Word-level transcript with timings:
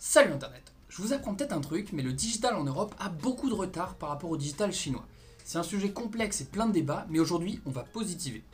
Salut 0.00 0.32
Internet 0.32 0.72
Je 0.88 1.02
vous 1.02 1.12
apprends 1.12 1.34
peut-être 1.34 1.52
un 1.52 1.60
truc, 1.60 1.92
mais 1.92 2.04
le 2.04 2.12
digital 2.12 2.54
en 2.54 2.62
Europe 2.62 2.94
a 3.00 3.08
beaucoup 3.08 3.48
de 3.48 3.54
retard 3.54 3.96
par 3.96 4.10
rapport 4.10 4.30
au 4.30 4.36
digital 4.36 4.72
chinois. 4.72 5.04
C'est 5.44 5.58
un 5.58 5.64
sujet 5.64 5.90
complexe 5.90 6.40
et 6.40 6.44
plein 6.44 6.66
de 6.66 6.72
débats, 6.72 7.04
mais 7.10 7.18
aujourd'hui 7.18 7.60
on 7.66 7.72
va 7.72 7.82
positiver. 7.82 8.44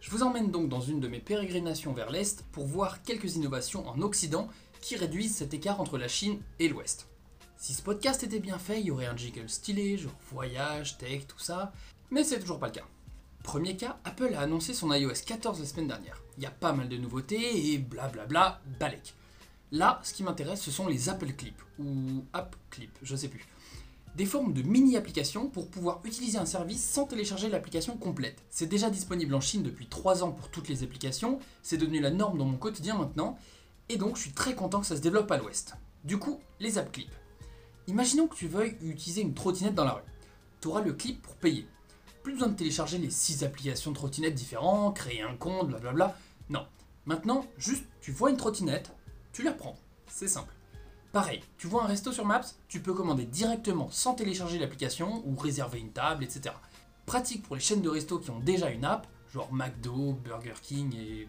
Je 0.00 0.12
vous 0.12 0.22
emmène 0.22 0.52
donc 0.52 0.68
dans 0.68 0.80
une 0.80 1.00
de 1.00 1.08
mes 1.08 1.18
pérégrinations 1.18 1.92
vers 1.92 2.12
l'Est 2.12 2.44
pour 2.52 2.66
voir 2.66 3.02
quelques 3.02 3.34
innovations 3.34 3.88
en 3.88 4.00
Occident 4.00 4.46
qui 4.80 4.94
réduisent 4.94 5.34
cet 5.34 5.54
écart 5.54 5.80
entre 5.80 5.98
la 5.98 6.06
Chine 6.06 6.38
et 6.60 6.68
l'Ouest. 6.68 7.08
Si 7.56 7.74
ce 7.74 7.82
podcast 7.82 8.22
était 8.22 8.38
bien 8.38 8.58
fait, 8.60 8.78
il 8.78 8.86
y 8.86 8.90
aurait 8.92 9.06
un 9.06 9.16
jingle 9.16 9.48
stylé, 9.48 9.98
genre 9.98 10.12
voyage, 10.30 10.98
tech, 10.98 11.26
tout 11.26 11.40
ça, 11.40 11.72
mais 12.12 12.22
c'est 12.22 12.38
toujours 12.38 12.60
pas 12.60 12.68
le 12.68 12.74
cas. 12.74 12.86
Premier 13.42 13.76
cas, 13.76 13.98
Apple 14.04 14.34
a 14.36 14.42
annoncé 14.42 14.72
son 14.72 14.92
iOS 14.94 15.24
14 15.26 15.58
la 15.58 15.66
semaine 15.66 15.88
dernière. 15.88 16.22
Il 16.36 16.44
y 16.44 16.46
a 16.46 16.50
pas 16.52 16.72
mal 16.72 16.88
de 16.88 16.96
nouveautés 16.96 17.72
et 17.72 17.78
blablabla, 17.78 18.60
balèque. 18.78 19.14
Là, 19.72 20.00
ce 20.04 20.14
qui 20.14 20.22
m'intéresse, 20.22 20.62
ce 20.62 20.70
sont 20.70 20.86
les 20.86 21.08
Apple 21.08 21.32
Clips, 21.32 21.60
ou 21.78 22.24
App 22.32 22.54
Clip, 22.70 22.96
je 23.02 23.16
sais 23.16 23.28
plus. 23.28 23.46
Des 24.14 24.24
formes 24.24 24.54
de 24.54 24.62
mini-applications 24.62 25.48
pour 25.48 25.68
pouvoir 25.68 26.00
utiliser 26.04 26.38
un 26.38 26.46
service 26.46 26.82
sans 26.82 27.04
télécharger 27.04 27.48
l'application 27.48 27.96
complète. 27.96 28.42
C'est 28.48 28.68
déjà 28.68 28.88
disponible 28.88 29.34
en 29.34 29.40
Chine 29.40 29.62
depuis 29.62 29.88
3 29.88 30.22
ans 30.22 30.30
pour 30.30 30.48
toutes 30.50 30.68
les 30.68 30.82
applications, 30.84 31.40
c'est 31.62 31.76
devenu 31.76 32.00
la 32.00 32.10
norme 32.10 32.38
dans 32.38 32.44
mon 32.44 32.56
quotidien 32.56 32.96
maintenant, 32.96 33.38
et 33.88 33.98
donc 33.98 34.16
je 34.16 34.22
suis 34.22 34.32
très 34.32 34.54
content 34.54 34.80
que 34.80 34.86
ça 34.86 34.96
se 34.96 35.02
développe 35.02 35.30
à 35.30 35.36
l'ouest. 35.36 35.74
Du 36.04 36.18
coup, 36.18 36.40
les 36.60 36.78
App 36.78 36.92
Clips. 36.92 37.14
Imaginons 37.88 38.28
que 38.28 38.36
tu 38.36 38.48
veuilles 38.48 38.76
utiliser 38.80 39.20
une 39.20 39.34
trottinette 39.34 39.74
dans 39.74 39.84
la 39.84 39.92
rue. 39.92 40.02
Tu 40.60 40.68
auras 40.68 40.82
le 40.82 40.92
clip 40.92 41.20
pour 41.22 41.34
payer. 41.34 41.66
Plus 42.22 42.32
besoin 42.32 42.48
de 42.48 42.56
télécharger 42.56 42.98
les 42.98 43.10
6 43.10 43.44
applications 43.44 43.90
de 43.90 43.96
trottinette 43.96 44.34
différentes, 44.34 44.96
créer 44.96 45.22
un 45.22 45.36
compte, 45.36 45.68
blablabla. 45.68 46.16
Non. 46.48 46.66
Maintenant, 47.04 47.46
juste, 47.58 47.84
tu 48.00 48.12
vois 48.12 48.30
une 48.30 48.36
trottinette, 48.36 48.92
tu 49.36 49.42
la 49.42 49.52
prends. 49.52 49.76
C'est 50.08 50.28
simple. 50.28 50.54
Pareil, 51.12 51.42
tu 51.58 51.66
vois 51.66 51.84
un 51.84 51.86
resto 51.86 52.10
sur 52.10 52.24
Maps, 52.24 52.54
tu 52.68 52.80
peux 52.80 52.94
commander 52.94 53.26
directement 53.26 53.90
sans 53.90 54.14
télécharger 54.14 54.58
l'application 54.58 55.22
ou 55.26 55.36
réserver 55.36 55.78
une 55.78 55.92
table, 55.92 56.24
etc. 56.24 56.54
Pratique 57.04 57.42
pour 57.42 57.54
les 57.54 57.60
chaînes 57.60 57.82
de 57.82 57.90
resto 57.90 58.18
qui 58.18 58.30
ont 58.30 58.40
déjà 58.40 58.70
une 58.70 58.86
app, 58.86 59.06
genre 59.30 59.52
McDo, 59.52 60.14
Burger 60.24 60.54
King 60.62 60.96
et 60.96 61.28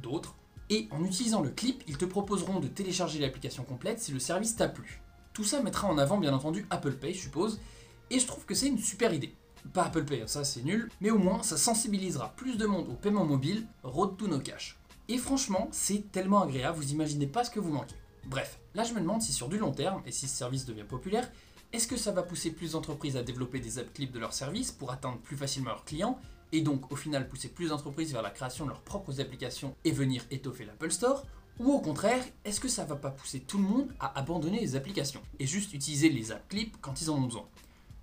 d'autres. 0.00 0.34
Et 0.70 0.88
en 0.92 1.04
utilisant 1.04 1.42
le 1.42 1.50
clip, 1.50 1.84
ils 1.86 1.98
te 1.98 2.06
proposeront 2.06 2.58
de 2.58 2.68
télécharger 2.68 3.18
l'application 3.18 3.64
complète 3.64 4.00
si 4.00 4.12
le 4.12 4.18
service 4.18 4.56
t'a 4.56 4.68
plu. 4.68 5.02
Tout 5.34 5.44
ça 5.44 5.60
mettra 5.60 5.88
en 5.88 5.98
avant 5.98 6.16
bien 6.16 6.32
entendu 6.32 6.64
Apple 6.70 6.94
Pay, 6.94 7.12
je 7.12 7.20
suppose, 7.20 7.60
et 8.08 8.18
je 8.18 8.26
trouve 8.26 8.46
que 8.46 8.54
c'est 8.54 8.68
une 8.68 8.78
super 8.78 9.12
idée. 9.12 9.34
Pas 9.74 9.84
Apple 9.84 10.04
Pay, 10.04 10.22
ça 10.24 10.44
c'est 10.44 10.62
nul, 10.62 10.90
mais 11.02 11.10
au 11.10 11.18
moins 11.18 11.42
ça 11.42 11.58
sensibilisera 11.58 12.32
plus 12.34 12.56
de 12.56 12.64
monde 12.64 12.88
au 12.88 12.94
paiement 12.94 13.26
mobile, 13.26 13.66
road 13.82 14.16
to 14.16 14.26
no 14.26 14.38
cash. 14.38 14.78
Et 15.08 15.18
franchement, 15.18 15.68
c'est 15.72 16.10
tellement 16.12 16.42
agréable, 16.42 16.76
vous 16.76 16.92
imaginez 16.92 17.26
pas 17.26 17.44
ce 17.44 17.50
que 17.50 17.60
vous 17.60 17.72
manquez. 17.72 17.96
Bref, 18.24 18.60
là 18.74 18.84
je 18.84 18.94
me 18.94 19.00
demande 19.00 19.20
si 19.20 19.32
sur 19.32 19.48
du 19.48 19.58
long 19.58 19.72
terme, 19.72 20.02
et 20.06 20.12
si 20.12 20.28
ce 20.28 20.36
service 20.36 20.64
devient 20.64 20.84
populaire, 20.84 21.30
est-ce 21.72 21.88
que 21.88 21.96
ça 21.96 22.12
va 22.12 22.22
pousser 22.22 22.50
plus 22.50 22.72
d'entreprises 22.72 23.16
à 23.16 23.22
développer 23.22 23.58
des 23.58 23.78
app 23.78 23.92
clips 23.92 24.12
de 24.12 24.18
leurs 24.18 24.34
services 24.34 24.72
pour 24.72 24.92
atteindre 24.92 25.18
plus 25.18 25.36
facilement 25.36 25.70
leurs 25.70 25.84
clients, 25.84 26.18
et 26.52 26.60
donc 26.60 26.92
au 26.92 26.96
final 26.96 27.28
pousser 27.28 27.48
plus 27.48 27.70
d'entreprises 27.70 28.12
vers 28.12 28.22
la 28.22 28.30
création 28.30 28.64
de 28.64 28.70
leurs 28.70 28.82
propres 28.82 29.20
applications 29.20 29.74
et 29.84 29.90
venir 29.90 30.22
étoffer 30.30 30.64
l'Apple 30.64 30.90
Store 30.90 31.24
ou 31.58 31.70
au 31.70 31.80
contraire, 31.80 32.24
est-ce 32.44 32.60
que 32.60 32.68
ça 32.68 32.84
va 32.84 32.96
pas 32.96 33.10
pousser 33.10 33.40
tout 33.40 33.58
le 33.58 33.64
monde 33.64 33.92
à 34.00 34.18
abandonner 34.18 34.60
les 34.60 34.74
applications 34.76 35.22
et 35.38 35.46
juste 35.46 35.74
utiliser 35.74 36.08
les 36.08 36.32
app 36.32 36.48
clips 36.48 36.76
quand 36.80 37.00
ils 37.00 37.10
en 37.10 37.16
ont 37.16 37.22
besoin? 37.22 37.46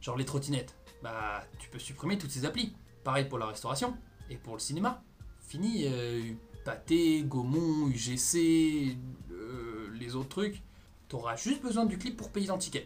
Genre 0.01 0.17
les 0.17 0.25
trottinettes, 0.25 0.75
bah 1.03 1.43
tu 1.57 1.69
peux 1.69 1.79
supprimer 1.79 2.17
toutes 2.17 2.31
ces 2.31 2.45
applis. 2.45 2.73
Pareil 3.03 3.25
pour 3.25 3.39
la 3.39 3.47
restauration 3.47 3.97
et 4.29 4.35
pour 4.35 4.53
le 4.53 4.59
cinéma. 4.59 5.03
Fini 5.41 5.85
euh, 5.85 6.33
Pâté, 6.65 7.23
Gaumont, 7.23 7.87
UGC, 7.89 8.97
euh, 9.31 9.89
les 9.99 10.15
autres 10.15 10.29
trucs. 10.29 10.61
T'auras 11.07 11.35
juste 11.35 11.61
besoin 11.61 11.85
du 11.85 11.97
clip 11.97 12.15
pour 12.17 12.29
payer 12.29 12.47
ton 12.47 12.57
ticket. 12.57 12.85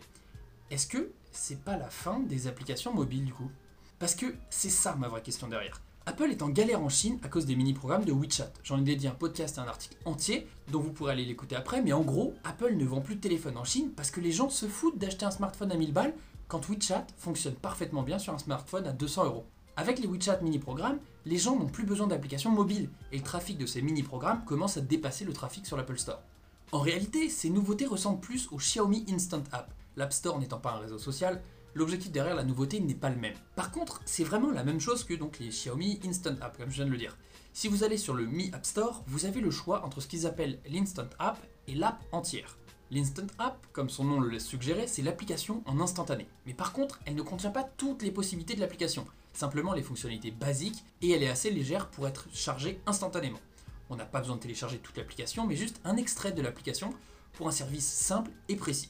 Est-ce 0.70 0.88
que 0.88 1.12
c'est 1.32 1.64
pas 1.64 1.78
la 1.78 1.90
fin 1.90 2.20
des 2.20 2.48
applications 2.48 2.94
mobiles 2.94 3.26
du 3.26 3.34
coup? 3.34 3.52
Parce 4.00 4.16
que 4.16 4.36
c'est 4.50 4.70
ça 4.70 4.96
ma 4.96 5.08
vraie 5.08 5.22
question 5.22 5.48
derrière. 5.48 5.82
Apple 6.06 6.32
est 6.32 6.42
en 6.42 6.50
galère 6.50 6.82
en 6.82 6.89
Chine 6.89 7.17
à 7.23 7.30
cause 7.30 7.45
des 7.45 7.56
mini-programmes 7.56 8.04
de 8.04 8.12
WeChat. 8.12 8.52
J'en 8.64 8.80
ai 8.80 8.83
dédié 8.83 9.08
un 9.10 9.14
podcast 9.14 9.58
et 9.58 9.62
un 9.62 9.67
article 9.67 9.95
entier, 10.04 10.48
dont 10.70 10.82
vous 10.82 10.92
pourrez 10.92 11.14
aller 11.14 11.23
l'écouter 11.23 11.56
après, 11.56 11.82
mais 11.82 11.94
en 11.94 12.02
gros, 12.02 12.33
Apple 12.44 12.76
ne 12.76 12.86
vend 12.86 13.00
plus 13.00 13.16
de 13.16 13.22
téléphone 13.22 13.58
en 13.58 13.64
Chine 13.64 13.92
parce 13.95 14.12
que 14.12 14.20
les 14.20 14.33
gens 14.33 14.50
se 14.50 14.66
foutent 14.66 14.98
d'acheter 14.98 15.26
un 15.26 15.32
smartphone 15.32 15.72
à 15.72 15.78
1000 15.78 15.94
balles 15.94 16.14
quand 16.50 16.70
WeChat 16.70 17.08
fonctionne 17.17 17.56
parfaitement 17.56 18.04
bien 18.04 18.20
sur 18.20 18.33
un 18.33 18.38
smartphone 18.38 18.86
à 18.86 18.92
200 18.92 19.26
euros. 19.26 19.45
Avec 19.76 19.98
les 19.98 20.08
WeChat 20.08 20.42
mini-programmes, 20.42 21.00
les 21.26 21.38
gens 21.38 21.58
n'ont 21.58 21.67
plus 21.67 21.86
besoin 21.86 22.06
d'applications 22.06 22.52
mobiles, 22.52 22.89
et 23.11 23.17
le 23.17 23.23
trafic 23.23 23.58
de 23.58 23.66
ces 23.66 23.82
mini-programmes 23.82 24.45
commence 24.45 24.78
à 24.78 24.82
dépasser 24.82 25.26
le 25.26 25.34
trafic 25.34 25.66
sur 25.66 25.78
l'Apple 25.78 25.98
Store. 25.98 26.22
En 26.72 26.80
réalité, 26.80 27.28
ces 27.28 27.50
nouveautés 27.50 27.88
ressemblent 27.88 28.20
plus 28.20 28.48
au 28.52 28.58
Xiaomi 28.58 29.04
Instant 29.10 29.44
App. 29.52 29.73
L'App 29.95 30.14
Store 30.14 30.39
n'étant 30.39 30.60
pas 30.60 30.73
un 30.73 30.80
réseau 30.80 31.00
social, 31.00 31.42
l'objectif 31.73 32.12
derrière 32.12 32.36
la 32.36 32.44
nouveauté 32.44 32.80
n'est 32.82 32.94
pas 32.94 33.10
le 33.10 33.16
même. 33.16 33.33
Par 33.56 33.72
contre, 33.72 34.02
c'est 34.06 34.23
vraiment 34.23 34.52
la 34.52 34.64
même 34.64 34.80
chose 34.80 35.04
que 35.04 35.16
donc 35.16 35.39
les 35.39 35.50
Xiaomi 35.50 36.00
Instant 36.06 36.36
App, 36.42 36.56
comme 36.56 36.70
je 36.70 36.76
viens 36.76 36.86
de 36.86 36.92
le 36.92 36.98
dire. 36.98 37.17
Si 37.52 37.67
vous 37.67 37.83
allez 37.83 37.98
sur 37.98 38.14
le 38.14 38.28
Mi 38.28 38.52
App 38.54 38.67
Store, 38.67 39.04
vous 39.08 39.26
avez 39.26 39.42
le 39.42 39.50
choix 39.50 39.83
entre 39.83 40.02
ce 40.02 40.08
qu'ils 40.08 40.28
appellent 40.28 40.60
l'Instant 40.70 41.10
App 41.17 41.39
et 41.67 41.73
l'app 41.73 42.04
entière. 42.12 42.60
L'Instant 42.92 43.28
App, 43.39 43.66
comme 43.72 43.89
son 43.89 44.04
nom 44.04 44.20
le 44.20 44.30
laisse 44.30 44.45
suggérer, 44.45 44.86
c'est 44.86 45.02
l'application 45.02 45.64
en 45.66 45.80
instantané. 45.80 46.28
Mais 46.45 46.54
par 46.54 46.73
contre, 46.73 47.00
elle 47.06 47.16
ne 47.16 47.23
contient 47.23 47.50
pas 47.50 47.64
toutes 47.64 48.04
les 48.04 48.12
possibilités 48.12 48.54
de 48.54 48.60
l'application, 48.60 49.08
simplement 49.33 49.73
les 49.73 49.83
fonctionnalités 49.83 50.32
basiques, 50.32 50.83
et 51.02 51.11
elle 51.11 51.23
est 51.23 51.30
assez 51.30 51.52
légère 51.52 51.89
pour 51.89 52.08
être 52.08 52.27
chargée 52.33 52.80
instantanément. 52.86 53.39
On 53.89 53.95
n'a 53.95 54.05
pas 54.05 54.20
besoin 54.20 54.38
de 54.38 54.42
télécharger 54.42 54.80
toute 54.80 54.98
l'application, 54.98 55.45
mais 55.45 55.55
juste 55.55 55.82
un 55.83 55.98
extrait 55.98 56.32
de 56.32 56.42
l'application 56.42 56.94
pour 57.33 57.48
un 57.48 57.52
service 57.52 57.86
simple 57.86 58.32
et 58.48 58.55
précis. 58.55 58.89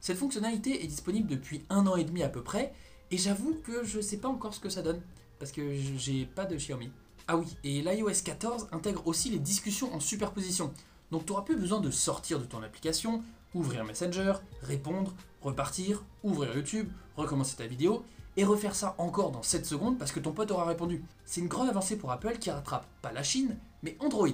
Cette 0.00 0.18
fonctionnalité 0.18 0.84
est 0.84 0.88
disponible 0.88 1.28
depuis 1.28 1.62
un 1.70 1.86
an 1.86 1.96
et 1.96 2.04
demi 2.04 2.22
à 2.22 2.28
peu 2.28 2.42
près, 2.42 2.74
et 3.10 3.18
j'avoue 3.18 3.54
que 3.62 3.84
je 3.84 3.98
ne 3.98 4.02
sais 4.02 4.18
pas 4.18 4.28
encore 4.28 4.54
ce 4.54 4.60
que 4.60 4.68
ça 4.68 4.82
donne, 4.82 5.00
parce 5.38 5.52
que 5.52 5.74
j'ai 5.96 6.26
pas 6.26 6.44
de 6.44 6.56
Xiaomi. 6.56 6.90
Ah 7.26 7.36
oui, 7.36 7.46
et 7.64 7.80
l'iOS 7.80 8.22
14 8.24 8.68
intègre 8.72 9.06
aussi 9.06 9.30
les 9.30 9.38
discussions 9.38 9.94
en 9.94 10.00
superposition, 10.00 10.72
donc 11.10 11.24
tu 11.24 11.32
n'auras 11.32 11.44
plus 11.44 11.56
besoin 11.56 11.80
de 11.80 11.90
sortir 11.90 12.38
de 12.38 12.44
ton 12.44 12.62
application, 12.62 13.22
ouvrir 13.54 13.84
Messenger, 13.84 14.34
répondre, 14.62 15.14
repartir, 15.40 16.04
ouvrir 16.22 16.54
YouTube, 16.54 16.88
recommencer 17.16 17.56
ta 17.56 17.66
vidéo, 17.66 18.04
et 18.36 18.44
refaire 18.44 18.74
ça 18.74 18.94
encore 18.98 19.30
dans 19.30 19.42
7 19.42 19.66
secondes 19.66 19.98
parce 19.98 20.12
que 20.12 20.20
ton 20.20 20.32
pote 20.32 20.50
aura 20.50 20.64
répondu. 20.64 21.02
C'est 21.24 21.40
une 21.40 21.48
grande 21.48 21.68
avancée 21.68 21.96
pour 21.96 22.10
Apple 22.10 22.38
qui 22.38 22.50
rattrape 22.50 22.86
pas 23.02 23.12
la 23.12 23.22
Chine, 23.22 23.56
mais 23.82 23.96
Android, 24.00 24.28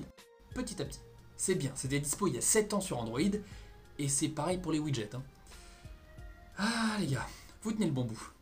petit 0.55 0.81
à 0.81 0.85
petit. 0.85 1.01
C'est 1.37 1.55
bien, 1.55 1.73
c'était 1.75 2.01
dispo 2.01 2.27
il 2.27 2.35
y 2.35 2.39
a 2.39 2.43
7 2.43 2.75
ans 2.75 2.81
sur 2.81 2.99
Android, 2.99 3.21
et 3.99 4.09
c'est 4.09 4.29
pareil 4.29 4.59
pour 4.59 4.73
les 4.73 4.79
widgets. 4.79 5.15
Hein. 5.15 5.23
Ah 6.59 6.97
les 7.01 7.07
gars, 7.07 7.27
vous 7.63 7.73
tenez 7.73 7.87
le 7.87 7.93
bon 7.93 8.05
bout. 8.05 8.33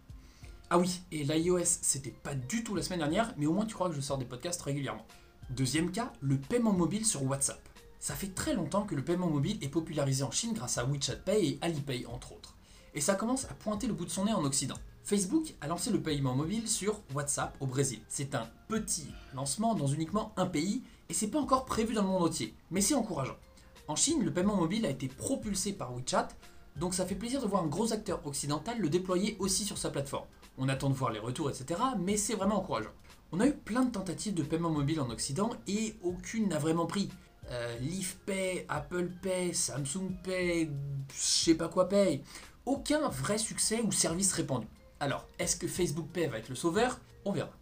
Ah 0.71 0.79
oui, 0.79 1.01
et 1.13 1.25
l'iOS, 1.25 1.79
c'était 1.81 2.11
pas 2.11 2.35
du 2.35 2.63
tout 2.63 2.75
la 2.75 2.83
semaine 2.83 2.99
dernière, 2.99 3.33
mais 3.37 3.47
au 3.47 3.53
moins 3.53 3.65
tu 3.65 3.75
crois 3.75 3.89
que 3.89 3.95
je 3.95 4.01
sors 4.01 4.19
des 4.19 4.25
podcasts 4.25 4.61
régulièrement. 4.63 5.07
Deuxième 5.51 5.91
cas, 5.91 6.13
le 6.21 6.37
paiement 6.37 6.73
mobile 6.73 7.07
sur 7.07 7.23
WhatsApp. 7.23 7.67
Ça 8.01 8.15
fait 8.15 8.35
très 8.35 8.55
longtemps 8.55 8.85
que 8.85 8.95
le 8.95 9.03
paiement 9.03 9.29
mobile 9.29 9.59
est 9.63 9.69
popularisé 9.69 10.23
en 10.23 10.31
Chine 10.31 10.53
grâce 10.53 10.79
à 10.79 10.85
WeChat 10.85 11.17
Pay 11.17 11.47
et 11.47 11.59
Alipay 11.63 12.05
entre 12.07 12.33
autres. 12.33 12.55
Et 12.95 13.01
ça 13.01 13.15
commence 13.15 13.47
à 13.47 13.55
pointer 13.55 13.87
le 13.87 13.95
bout 13.95 14.05
de 14.05 14.11
son 14.11 14.27
nez 14.27 14.33
en 14.33 14.45
Occident. 14.45 14.77
Facebook 15.09 15.55
a 15.63 15.69
lancé 15.69 15.91
le 15.91 16.03
paiement 16.03 16.35
mobile 16.35 16.69
sur 16.69 17.01
WhatsApp 17.15 17.57
au 17.61 17.67
Brésil. 17.67 17.99
C'est 18.11 18.35
un 18.35 18.47
petit 18.69 19.07
lancement 19.35 19.75
dans 19.75 19.87
uniquement 19.87 20.35
un 20.37 20.45
pays 20.45 20.83
et 21.09 21.15
c'est 21.15 21.29
pas 21.29 21.41
encore 21.41 21.65
prévu 21.65 21.95
dans 21.95 22.03
le 22.03 22.09
monde 22.09 22.25
entier, 22.25 22.55
mais 22.71 22.83
c'est 22.83 22.93
encourageant. 22.93 23.39
En 23.87 23.97
Chine, 23.97 24.23
le 24.23 24.31
paiement 24.31 24.57
mobile 24.57 24.85
a 24.85 24.91
été 24.91 25.09
propulsé 25.09 25.73
par 25.73 25.95
WeChat 25.95 26.29
donc 26.77 26.93
ça 26.93 27.07
fait 27.07 27.15
plaisir 27.15 27.41
de 27.41 27.47
voir 27.47 27.65
un 27.65 27.69
gros 27.69 27.95
acteur 27.95 28.21
occidental 28.27 28.79
le 28.79 28.91
déployer 28.91 29.39
aussi 29.39 29.65
sur 29.65 29.79
sa 29.79 29.89
plateforme. 29.89 30.27
On 30.59 30.69
attend 30.69 30.91
de 30.91 30.95
voir 30.95 31.11
les 31.11 31.21
retours, 31.21 31.49
etc. 31.49 31.81
Mais 31.99 32.19
c'est 32.19 32.35
vraiment 32.35 32.59
encourageant. 32.59 32.93
On 33.33 33.41
a 33.41 33.47
eu 33.47 33.55
plein 33.55 33.87
de 33.87 33.91
tentatives 33.91 34.35
de 34.35 34.43
paiement 34.43 34.69
mobile 34.69 35.01
en 35.01 35.09
Occident 35.09 35.49
et 35.67 35.97
aucune 36.03 36.51
n'a 36.51 36.59
vraiment 36.59 36.85
pris. 36.85 37.09
Euh, 37.51 37.79
Pay, 38.27 38.67
Apple 38.69 39.09
Pay, 39.23 39.55
Samsung 39.55 40.11
Pay, 40.23 40.71
je 41.15 41.19
sais 41.19 41.55
pas 41.55 41.69
quoi 41.69 41.89
Pay. 41.89 42.23
Aucun 42.67 43.09
vrai 43.09 43.39
succès 43.39 43.81
ou 43.81 43.91
service 43.91 44.35
répandu. 44.35 44.67
Alors, 45.01 45.29
est-ce 45.39 45.57
que 45.57 45.69
Facebook 45.69 46.09
Pay 46.13 46.27
va 46.27 46.39
être 46.39 46.49
le 46.49 46.57
sauveur? 46.57 46.99
On 47.25 47.31
verra. 47.31 47.53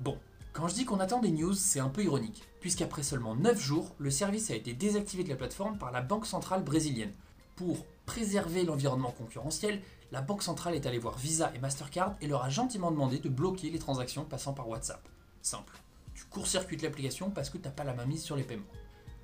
Bon, 0.00 0.18
quand 0.54 0.66
je 0.66 0.74
dis 0.74 0.86
qu'on 0.86 1.00
attend 1.00 1.20
des 1.20 1.30
news, 1.30 1.52
c'est 1.52 1.80
un 1.80 1.90
peu 1.90 2.02
ironique, 2.02 2.42
puisqu'après 2.60 3.02
seulement 3.02 3.36
9 3.36 3.60
jours, 3.60 3.94
le 3.98 4.10
service 4.10 4.50
a 4.50 4.54
été 4.54 4.72
désactivé 4.72 5.22
de 5.22 5.28
la 5.28 5.36
plateforme 5.36 5.76
par 5.76 5.92
la 5.92 6.00
Banque 6.00 6.24
centrale 6.24 6.64
brésilienne. 6.64 7.12
Pour 7.54 7.84
préserver 8.06 8.64
l'environnement 8.64 9.10
concurrentiel, 9.10 9.82
la 10.10 10.22
Banque 10.22 10.42
centrale 10.42 10.74
est 10.74 10.86
allée 10.86 10.98
voir 10.98 11.18
Visa 11.18 11.52
et 11.54 11.58
Mastercard 11.58 12.16
et 12.22 12.28
leur 12.28 12.44
a 12.44 12.48
gentiment 12.48 12.90
demandé 12.90 13.18
de 13.18 13.28
bloquer 13.28 13.68
les 13.68 13.78
transactions 13.78 14.24
passant 14.24 14.54
par 14.54 14.68
WhatsApp. 14.68 15.06
Simple. 15.42 15.78
Tu 16.14 16.24
court-circuites 16.24 16.80
l'application 16.80 17.28
parce 17.28 17.50
que 17.50 17.58
t'as 17.58 17.68
pas 17.68 17.84
la 17.84 17.92
main 17.92 18.06
mise 18.06 18.22
sur 18.22 18.36
les 18.36 18.44
paiements. 18.44 18.64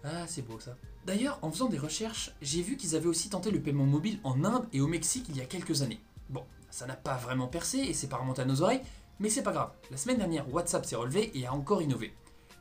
Ah, 0.05 0.27
c'est 0.27 0.43
beau 0.43 0.61
ça. 0.61 0.77
D'ailleurs, 1.07 1.39
en 1.41 1.51
faisant 1.51 1.69
des 1.69 1.79
recherches, 1.79 2.35
j'ai 2.43 2.61
vu 2.61 2.77
qu'ils 2.77 2.97
avaient 2.97 3.07
aussi 3.07 3.31
tenté 3.31 3.51
le 3.51 3.63
paiement 3.63 3.87
mobile 3.87 4.21
en 4.25 4.45
Inde 4.45 4.67
et 4.75 4.83
au 4.83 4.89
Mexique 4.89 5.27
il 5.31 5.39
y 5.39 5.41
a 5.41 5.47
quelques 5.47 5.81
années. 5.81 6.01
Bon, 6.29 6.45
ça 6.73 6.87
n'a 6.87 6.97
pas 6.97 7.17
vraiment 7.17 7.49
percé 7.49 7.79
et 7.79 7.93
c'est 7.93 8.09
pas 8.09 8.17
remonté 8.17 8.41
à 8.41 8.47
nos 8.47 8.63
oreilles, 8.63 8.81
mais 9.21 9.29
c'est 9.29 9.43
pas 9.43 9.53
grave. 9.53 9.73
La 9.91 9.99
semaine 9.99 10.17
dernière, 10.17 10.53
WhatsApp 10.53 10.87
s'est 10.87 10.97
relevé 10.97 11.31
et 11.39 11.47
a 11.47 11.53
encore 11.53 11.83
innové. 11.83 12.15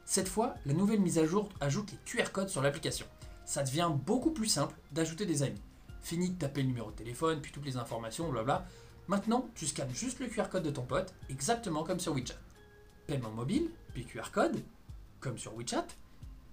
Cette 0.03 0.27
fois, 0.27 0.53
la 0.65 0.73
nouvelle 0.73 0.99
mise 0.99 1.17
à 1.17 1.25
jour 1.25 1.47
ajoute 1.61 1.93
les 1.93 1.97
QR 2.05 2.31
codes 2.33 2.49
sur 2.49 2.61
l'application. 2.61 3.05
Ça 3.45 3.63
devient 3.63 3.89
beaucoup 4.05 4.31
plus 4.31 4.47
simple 4.47 4.75
d'ajouter 4.91 5.25
des 5.25 5.43
amis. 5.43 5.61
Fini 6.01 6.31
de 6.31 6.37
taper 6.37 6.61
le 6.61 6.67
numéro 6.67 6.91
de 6.91 6.95
téléphone, 6.97 7.39
puis 7.41 7.53
toutes 7.53 7.65
les 7.65 7.77
informations, 7.77 8.29
blabla. 8.29 8.67
Maintenant, 9.07 9.47
tu 9.55 9.65
scannes 9.65 9.95
juste 9.95 10.19
le 10.19 10.27
QR 10.27 10.49
code 10.51 10.63
de 10.63 10.71
ton 10.71 10.83
pote, 10.83 11.13
exactement 11.29 11.85
comme 11.85 12.01
sur 12.01 12.13
WeChat. 12.13 12.35
Paiement 13.07 13.31
mobile, 13.31 13.69
puis 13.93 14.05
QR 14.05 14.31
code, 14.33 14.61
comme 15.21 15.37
sur 15.37 15.55
WeChat. 15.55 15.87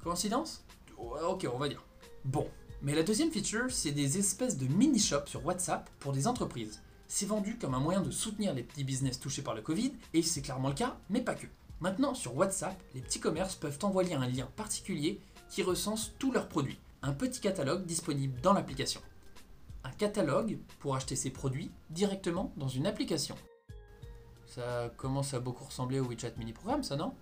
Coïncidence? 0.05 0.65
Ok, 0.97 1.45
on 1.53 1.59
va 1.59 1.69
dire. 1.69 1.85
Bon, 2.25 2.49
mais 2.83 2.95
la 2.95 3.03
deuxième 3.03 3.33
feature, 3.33 3.73
c'est 3.73 3.91
des 3.91 4.19
espèces 4.19 4.57
de 4.57 4.67
mini-shops 4.67 5.29
sur 5.29 5.45
WhatsApp 5.45 5.91
pour 5.99 6.13
des 6.13 6.29
entreprises. 6.29 6.81
C'est 7.11 7.25
vendu 7.25 7.57
comme 7.57 7.73
un 7.73 7.81
moyen 7.81 8.03
de 8.03 8.11
soutenir 8.11 8.53
les 8.53 8.63
petits 8.63 8.85
business 8.85 9.19
touchés 9.19 9.41
par 9.41 9.55
le 9.55 9.63
Covid, 9.63 9.95
et 10.13 10.23
c'est 10.23 10.43
clairement 10.43 10.69
le 10.69 10.75
cas, 10.75 10.99
mais 11.09 11.23
pas 11.23 11.35
que. 11.35 11.47
Maintenant, 11.81 12.13
sur 12.13 12.37
WhatsApp, 12.37 12.79
les 12.95 13.01
petits 13.01 13.19
commerces 13.19 13.55
peuvent 13.55 13.79
envoyer 13.83 14.15
un 14.15 14.29
lien 14.29 14.47
particulier 14.57 15.19
qui 15.49 15.63
recense 15.63 16.13
tous 16.19 16.33
leurs 16.33 16.49
produits. 16.49 16.79
Un 17.01 17.15
petit 17.15 17.41
catalogue 17.41 17.87
disponible 17.87 18.39
dans 18.43 18.53
l'application. 18.53 19.01
Un 19.85 19.91
catalogue 19.93 20.59
pour 20.81 20.97
acheter 20.97 21.17
ses 21.17 21.31
produits 21.31 21.71
directement 21.89 22.53
dans 22.59 22.69
une 22.69 22.87
application. 22.87 23.37
Ça 24.47 24.93
commence 24.99 25.33
à 25.33 25.41
beaucoup 25.41 25.65
ressembler 25.65 26.01
au 26.01 26.05
WeChat 26.05 26.33
mini 26.37 26.53
programme, 26.53 26.83
ça 26.83 26.97
non? 26.97 27.15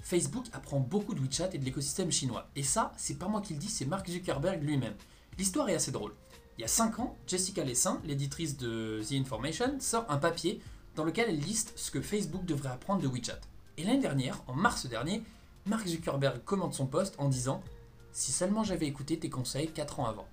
Facebook 0.00 0.46
apprend 0.52 0.80
beaucoup 0.80 1.14
de 1.14 1.20
WeChat 1.20 1.50
et 1.52 1.58
de 1.58 1.64
l'écosystème 1.64 2.10
chinois. 2.10 2.48
Et 2.56 2.64
ça, 2.64 2.92
c'est 2.96 3.18
pas 3.18 3.28
moi 3.28 3.40
qui 3.40 3.52
le 3.52 3.60
dis, 3.60 3.68
c'est 3.68 3.86
Mark 3.86 4.08
Zuckerberg 4.08 4.64
lui-même. 4.64 4.94
L'histoire 5.38 5.68
est 5.68 5.74
assez 5.74 5.92
drôle. 5.92 6.14
Il 6.58 6.62
y 6.62 6.64
a 6.64 6.68
5 6.68 6.98
ans, 6.98 7.16
Jessica 7.28 7.62
Lessin, 7.62 8.00
l'éditrice 8.04 8.56
de 8.56 9.00
The 9.08 9.12
Information, 9.12 9.78
sort 9.78 10.04
un 10.08 10.16
papier 10.16 10.60
dans 10.96 11.04
lequel 11.04 11.28
elle 11.28 11.38
liste 11.38 11.72
ce 11.76 11.92
que 11.92 12.00
Facebook 12.00 12.44
devrait 12.44 12.70
apprendre 12.70 13.00
de 13.00 13.06
WeChat. 13.06 13.38
Et 13.76 13.84
l'année 13.84 14.00
dernière, 14.00 14.42
en 14.48 14.54
mars 14.54 14.86
dernier, 14.86 15.22
Mark 15.66 15.86
Zuckerberg 15.86 16.42
commente 16.44 16.74
son 16.74 16.86
poste 16.86 17.14
en 17.18 17.28
disant 17.28 17.62
Si 18.10 18.32
seulement 18.32 18.64
j'avais 18.64 18.88
écouté 18.88 19.16
tes 19.20 19.30
conseils 19.30 19.70
4 19.70 20.00
ans 20.00 20.06
avant. 20.06 20.26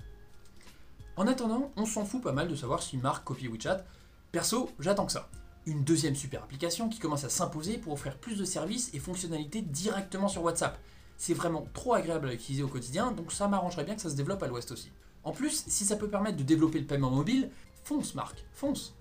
En 1.15 1.27
attendant, 1.27 1.71
on 1.77 1.85
s'en 1.85 2.05
fout 2.05 2.23
pas 2.23 2.31
mal 2.31 2.47
de 2.47 2.55
savoir 2.55 2.81
si 2.81 2.97
Mark 2.97 3.23
copie 3.23 3.47
WeChat. 3.47 3.85
Perso, 4.31 4.71
j'attends 4.79 5.05
que 5.05 5.11
ça. 5.11 5.29
Une 5.67 5.83
deuxième 5.83 6.15
super 6.15 6.41
application 6.41 6.89
qui 6.89 6.97
commence 6.97 7.23
à 7.23 7.29
s'imposer 7.29 7.77
pour 7.77 7.93
offrir 7.93 8.17
plus 8.17 8.39
de 8.39 8.45
services 8.45 8.89
et 8.95 8.99
fonctionnalités 8.99 9.61
directement 9.61 10.27
sur 10.27 10.43
WhatsApp. 10.43 10.79
C'est 11.17 11.35
vraiment 11.35 11.67
trop 11.75 11.93
agréable 11.93 12.29
à 12.29 12.33
utiliser 12.33 12.63
au 12.63 12.67
quotidien, 12.67 13.11
donc 13.11 13.31
ça 13.31 13.47
m'arrangerait 13.47 13.83
bien 13.83 13.93
que 13.93 14.01
ça 14.01 14.09
se 14.09 14.15
développe 14.15 14.41
à 14.41 14.47
l'ouest 14.47 14.71
aussi. 14.71 14.91
En 15.25 15.31
plus, 15.31 15.65
si 15.67 15.83
ça 15.85 15.95
peut 15.95 16.07
permettre 16.07 16.37
de 16.37 16.43
développer 16.43 16.79
le 16.79 16.85
paiement 16.85 17.09
mobile, 17.09 17.49
fonce 17.83 18.15
Marc, 18.15 18.45
fonce. 18.53 18.95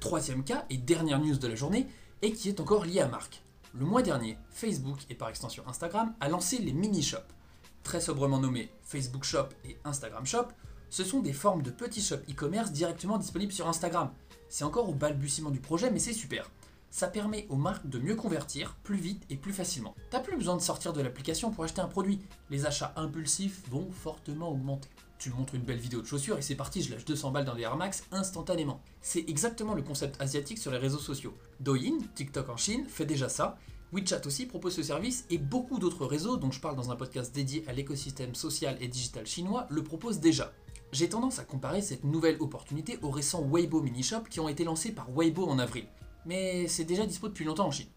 Troisième 0.00 0.44
cas 0.44 0.66
et 0.68 0.76
dernière 0.76 1.18
news 1.18 1.36
de 1.36 1.48
la 1.48 1.54
journée, 1.54 1.88
et 2.22 2.32
qui 2.32 2.50
est 2.50 2.60
encore 2.60 2.84
lié 2.84 3.00
à 3.00 3.08
Marc. 3.08 3.42
Le 3.74 3.84
mois 3.84 4.02
dernier, 4.02 4.38
Facebook 4.50 5.00
et 5.10 5.14
par 5.14 5.30
extension 5.30 5.64
Instagram 5.66 6.14
a 6.20 6.28
lancé 6.28 6.58
les 6.58 6.72
mini-shops. 6.72 7.34
Très 7.82 8.00
sobrement 8.00 8.38
nommés 8.38 8.70
Facebook 8.84 9.24
Shop 9.24 9.48
et 9.64 9.78
Instagram 9.84 10.26
Shop, 10.26 10.46
ce 10.90 11.04
sont 11.04 11.20
des 11.20 11.32
formes 11.32 11.62
de 11.62 11.70
petits 11.70 12.02
shops 12.02 12.24
e-commerce 12.30 12.70
directement 12.72 13.18
disponibles 13.18 13.52
sur 13.52 13.68
Instagram. 13.68 14.10
C'est 14.48 14.64
encore 14.64 14.88
au 14.88 14.94
balbutiement 14.94 15.50
du 15.50 15.60
projet, 15.60 15.90
mais 15.90 15.98
c'est 15.98 16.12
super. 16.12 16.50
Ça 16.96 17.08
permet 17.08 17.44
aux 17.50 17.56
marques 17.56 17.90
de 17.90 17.98
mieux 17.98 18.14
convertir 18.14 18.74
plus 18.82 18.96
vite 18.96 19.22
et 19.28 19.36
plus 19.36 19.52
facilement. 19.52 19.94
T'as 20.08 20.20
plus 20.20 20.38
besoin 20.38 20.56
de 20.56 20.62
sortir 20.62 20.94
de 20.94 21.02
l'application 21.02 21.50
pour 21.50 21.62
acheter 21.62 21.82
un 21.82 21.88
produit. 21.88 22.22
Les 22.48 22.64
achats 22.64 22.94
impulsifs 22.96 23.68
vont 23.68 23.90
fortement 23.90 24.48
augmenter. 24.48 24.88
Tu 25.18 25.28
montres 25.28 25.54
une 25.54 25.60
belle 25.60 25.76
vidéo 25.76 26.00
de 26.00 26.06
chaussures 26.06 26.38
et 26.38 26.40
c'est 26.40 26.54
parti, 26.54 26.80
je 26.80 26.90
lâche 26.90 27.04
200 27.04 27.32
balles 27.32 27.44
dans 27.44 27.54
des 27.54 27.64
Air 27.64 27.76
instantanément. 28.12 28.80
C'est 29.02 29.28
exactement 29.28 29.74
le 29.74 29.82
concept 29.82 30.18
asiatique 30.22 30.56
sur 30.56 30.70
les 30.70 30.78
réseaux 30.78 30.96
sociaux. 30.96 31.36
Douyin, 31.60 31.98
TikTok 32.14 32.48
en 32.48 32.56
Chine, 32.56 32.86
fait 32.88 33.04
déjà 33.04 33.28
ça. 33.28 33.58
WeChat 33.92 34.22
aussi 34.24 34.46
propose 34.46 34.74
ce 34.74 34.82
service 34.82 35.26
et 35.28 35.36
beaucoup 35.36 35.78
d'autres 35.78 36.06
réseaux 36.06 36.38
dont 36.38 36.50
je 36.50 36.60
parle 36.62 36.76
dans 36.76 36.90
un 36.90 36.96
podcast 36.96 37.34
dédié 37.34 37.62
à 37.68 37.74
l'écosystème 37.74 38.34
social 38.34 38.78
et 38.80 38.88
digital 38.88 39.26
chinois 39.26 39.66
le 39.68 39.84
proposent 39.84 40.20
déjà. 40.20 40.50
J'ai 40.92 41.10
tendance 41.10 41.40
à 41.40 41.44
comparer 41.44 41.82
cette 41.82 42.04
nouvelle 42.04 42.38
opportunité 42.40 42.98
aux 43.02 43.10
récents 43.10 43.46
Weibo 43.46 43.82
Mini 43.82 44.02
Shop 44.02 44.22
qui 44.30 44.40
ont 44.40 44.48
été 44.48 44.64
lancés 44.64 44.92
par 44.92 45.10
Weibo 45.10 45.46
en 45.46 45.58
avril. 45.58 45.84
Mais 46.26 46.66
c'est 46.68 46.84
déjà 46.84 47.06
dispo 47.06 47.28
depuis 47.28 47.44
longtemps 47.44 47.68
en 47.68 47.70
Chine. 47.70 47.88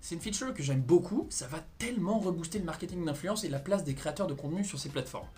C'est 0.00 0.14
une 0.14 0.20
feature 0.20 0.54
que 0.54 0.62
j'aime 0.62 0.80
beaucoup, 0.80 1.26
ça 1.30 1.46
va 1.46 1.60
tellement 1.78 2.20
rebooster 2.20 2.58
le 2.58 2.64
marketing 2.64 3.04
d'influence 3.04 3.44
et 3.44 3.48
la 3.48 3.58
place 3.58 3.84
des 3.84 3.94
créateurs 3.94 4.26
de 4.26 4.34
contenu 4.34 4.64
sur 4.64 4.78
ces 4.78 4.88
plateformes. 4.88 5.28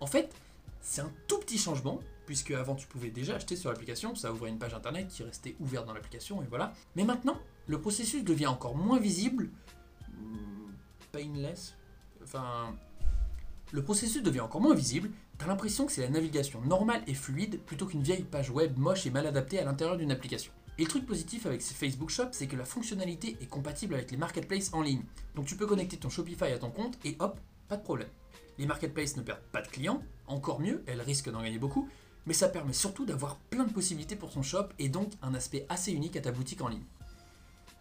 En 0.00 0.06
fait, 0.06 0.34
c'est 0.80 1.00
un 1.00 1.12
tout 1.28 1.38
petit 1.38 1.58
changement, 1.58 2.00
puisque 2.26 2.50
avant 2.50 2.74
tu 2.74 2.86
pouvais 2.86 3.10
déjà 3.10 3.36
acheter 3.36 3.56
sur 3.56 3.70
l'application, 3.70 4.14
ça 4.14 4.32
ouvrait 4.32 4.50
une 4.50 4.58
page 4.58 4.74
internet 4.74 5.08
qui 5.08 5.22
restait 5.22 5.56
ouverte 5.60 5.86
dans 5.86 5.94
l'application, 5.94 6.42
et 6.42 6.46
voilà. 6.46 6.74
Mais 6.96 7.04
maintenant, 7.04 7.38
le 7.66 7.80
processus 7.80 8.22
devient 8.24 8.48
encore 8.48 8.76
moins 8.76 8.98
visible, 8.98 9.50
hmm, 10.18 10.72
painless, 11.12 11.74
enfin... 12.22 12.74
Le 13.70 13.82
processus 13.82 14.22
devient 14.22 14.40
encore 14.40 14.60
moins 14.60 14.74
visible, 14.74 15.10
t'as 15.38 15.46
l'impression 15.46 15.86
que 15.86 15.92
c'est 15.92 16.02
la 16.02 16.10
navigation 16.10 16.60
normale 16.60 17.02
et 17.06 17.14
fluide 17.14 17.58
plutôt 17.60 17.86
qu'une 17.86 18.02
vieille 18.02 18.22
page 18.22 18.50
web 18.50 18.76
moche 18.76 19.06
et 19.06 19.10
mal 19.10 19.26
adaptée 19.26 19.58
à 19.58 19.64
l'intérieur 19.64 19.96
d'une 19.96 20.12
application. 20.12 20.52
Et 20.78 20.84
le 20.84 20.88
truc 20.88 21.04
positif 21.04 21.44
avec 21.46 21.62
Facebook 21.62 22.10
Shop, 22.10 22.28
c'est 22.32 22.46
que 22.46 22.56
la 22.56 22.64
fonctionnalité 22.64 23.36
est 23.40 23.46
compatible 23.46 23.94
avec 23.94 24.10
les 24.10 24.16
marketplaces 24.16 24.72
en 24.72 24.80
ligne. 24.80 25.04
Donc 25.34 25.46
tu 25.46 25.56
peux 25.56 25.66
connecter 25.66 25.98
ton 25.98 26.08
Shopify 26.08 26.46
à 26.46 26.58
ton 26.58 26.70
compte 26.70 26.98
et 27.04 27.16
hop, 27.18 27.38
pas 27.68 27.76
de 27.76 27.82
problème. 27.82 28.08
Les 28.58 28.66
marketplaces 28.66 29.16
ne 29.16 29.22
perdent 29.22 29.42
pas 29.52 29.62
de 29.62 29.68
clients, 29.68 30.02
encore 30.26 30.60
mieux, 30.60 30.82
elles 30.86 31.00
risquent 31.00 31.30
d'en 31.30 31.42
gagner 31.42 31.58
beaucoup, 31.58 31.88
mais 32.26 32.34
ça 32.34 32.48
permet 32.48 32.72
surtout 32.72 33.04
d'avoir 33.04 33.36
plein 33.36 33.64
de 33.64 33.72
possibilités 33.72 34.16
pour 34.16 34.30
ton 34.30 34.42
shop 34.42 34.68
et 34.78 34.88
donc 34.88 35.12
un 35.22 35.34
aspect 35.34 35.66
assez 35.68 35.92
unique 35.92 36.16
à 36.16 36.20
ta 36.20 36.32
boutique 36.32 36.62
en 36.62 36.68
ligne. 36.68 36.84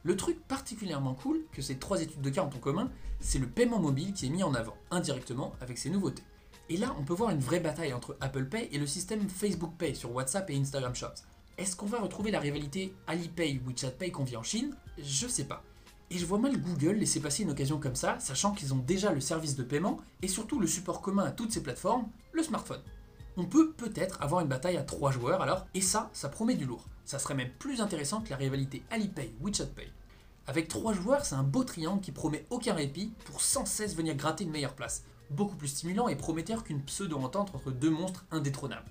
Le 0.03 0.17
truc 0.17 0.39
particulièrement 0.47 1.13
cool 1.13 1.45
que 1.51 1.61
ces 1.61 1.77
trois 1.77 2.01
études 2.01 2.21
de 2.21 2.29
cas 2.29 2.41
ont 2.41 2.47
en 2.47 2.59
commun, 2.59 2.89
c'est 3.19 3.39
le 3.39 3.47
paiement 3.47 3.79
mobile 3.79 4.13
qui 4.13 4.25
est 4.25 4.29
mis 4.29 4.43
en 4.43 4.53
avant, 4.53 4.75
indirectement, 4.89 5.53
avec 5.61 5.77
ces 5.77 5.91
nouveautés. 5.91 6.23
Et 6.69 6.77
là, 6.77 6.95
on 6.99 7.03
peut 7.03 7.13
voir 7.13 7.29
une 7.29 7.39
vraie 7.39 7.59
bataille 7.59 7.93
entre 7.93 8.17
Apple 8.19 8.45
Pay 8.45 8.69
et 8.71 8.79
le 8.79 8.87
système 8.87 9.29
Facebook 9.29 9.73
Pay 9.77 9.93
sur 9.93 10.11
WhatsApp 10.13 10.49
et 10.49 10.57
Instagram 10.57 10.95
Shops. 10.95 11.23
Est-ce 11.57 11.75
qu'on 11.75 11.85
va 11.85 11.99
retrouver 11.99 12.31
la 12.31 12.39
rivalité 12.39 12.93
Alipay 13.07 13.61
WeChat 13.65 13.91
Pay 13.91 14.11
qu'on 14.11 14.23
vit 14.23 14.37
en 14.37 14.43
Chine? 14.43 14.75
Je 14.97 15.27
sais 15.27 15.43
pas. 15.43 15.63
Et 16.09 16.17
je 16.17 16.25
vois 16.25 16.39
mal 16.39 16.59
Google 16.59 16.97
laisser 16.97 17.19
passer 17.19 17.43
une 17.43 17.51
occasion 17.51 17.79
comme 17.79 17.95
ça, 17.95 18.19
sachant 18.19 18.51
qu'ils 18.51 18.73
ont 18.73 18.83
déjà 18.85 19.11
le 19.11 19.21
service 19.21 19.55
de 19.55 19.63
paiement 19.63 19.99
et 20.21 20.27
surtout 20.27 20.59
le 20.59 20.67
support 20.67 21.01
commun 21.01 21.23
à 21.23 21.31
toutes 21.31 21.51
ces 21.51 21.63
plateformes, 21.63 22.09
le 22.33 22.43
smartphone. 22.43 22.81
On 23.37 23.45
peut 23.45 23.71
peut-être 23.71 24.21
avoir 24.21 24.41
une 24.41 24.49
bataille 24.49 24.77
à 24.77 24.83
trois 24.83 25.11
joueurs 25.11 25.41
alors, 25.41 25.67
et 25.73 25.81
ça, 25.81 26.09
ça 26.13 26.27
promet 26.27 26.55
du 26.55 26.65
lourd. 26.65 26.85
Ça 27.05 27.19
serait 27.19 27.35
même 27.35 27.51
plus 27.59 27.79
intéressant 27.79 28.21
que 28.21 28.29
la 28.29 28.37
rivalité 28.37 28.83
Alipay-WeChat 28.91 29.67
Pay. 29.67 29.91
Avec 30.47 30.67
trois 30.67 30.93
joueurs, 30.93 31.23
c'est 31.23 31.35
un 31.35 31.43
beau 31.43 31.63
triangle 31.63 32.01
qui 32.01 32.11
promet 32.11 32.45
aucun 32.49 32.73
répit 32.73 33.13
pour 33.25 33.41
sans 33.41 33.65
cesse 33.65 33.95
venir 33.95 34.15
gratter 34.15 34.43
une 34.43 34.51
meilleure 34.51 34.75
place. 34.75 35.03
Beaucoup 35.29 35.55
plus 35.55 35.69
stimulant 35.69 36.09
et 36.09 36.15
prometteur 36.15 36.63
qu'une 36.63 36.81
pseudo-entente 36.81 37.55
entre 37.55 37.71
deux 37.71 37.89
monstres 37.89 38.25
indétrônables. 38.31 38.89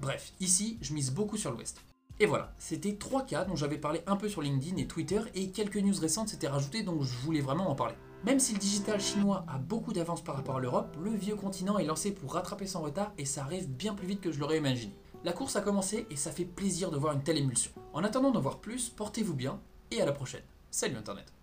Bref, 0.00 0.32
ici, 0.38 0.76
je 0.82 0.92
mise 0.92 1.12
beaucoup 1.12 1.36
sur 1.36 1.50
l'Ouest. 1.50 1.82
Et 2.20 2.26
voilà, 2.26 2.52
c'était 2.58 2.96
trois 2.96 3.24
cas 3.24 3.44
dont 3.44 3.54
j'avais 3.54 3.78
parlé 3.78 4.02
un 4.08 4.16
peu 4.16 4.28
sur 4.28 4.42
LinkedIn 4.42 4.76
et 4.78 4.88
Twitter 4.88 5.20
et 5.36 5.50
quelques 5.50 5.76
news 5.76 5.94
récentes 6.00 6.28
s'étaient 6.28 6.48
rajoutées 6.48 6.82
donc 6.82 7.02
je 7.02 7.16
voulais 7.18 7.40
vraiment 7.40 7.70
en 7.70 7.76
parler. 7.76 7.94
Même 8.24 8.40
si 8.40 8.54
le 8.54 8.58
digital 8.58 9.00
chinois 9.00 9.44
a 9.46 9.58
beaucoup 9.58 9.92
d'avance 9.92 10.24
par 10.24 10.34
rapport 10.34 10.56
à 10.56 10.60
l'Europe, 10.60 10.96
le 11.00 11.12
vieux 11.12 11.36
continent 11.36 11.78
est 11.78 11.84
lancé 11.84 12.10
pour 12.10 12.34
rattraper 12.34 12.66
son 12.66 12.82
retard 12.82 13.12
et 13.18 13.24
ça 13.24 13.42
arrive 13.42 13.70
bien 13.70 13.94
plus 13.94 14.08
vite 14.08 14.20
que 14.20 14.32
je 14.32 14.40
l'aurais 14.40 14.58
imaginé. 14.58 14.92
La 15.22 15.32
course 15.32 15.54
a 15.54 15.60
commencé 15.60 16.08
et 16.10 16.16
ça 16.16 16.32
fait 16.32 16.44
plaisir 16.44 16.90
de 16.90 16.96
voir 16.96 17.14
une 17.14 17.22
telle 17.22 17.38
émulsion. 17.38 17.70
En 17.92 18.02
attendant 18.02 18.32
d'en 18.32 18.40
voir 18.40 18.58
plus, 18.58 18.88
portez-vous 18.88 19.34
bien 19.34 19.60
et 19.92 20.00
à 20.00 20.04
la 20.04 20.12
prochaine. 20.12 20.42
Salut 20.72 20.96
Internet 20.96 21.37